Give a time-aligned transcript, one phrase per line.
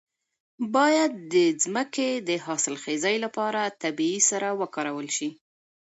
[0.75, 5.29] باید د ځمکې د حاصلخیزۍ لپاره طبیعي سره وکارول شي.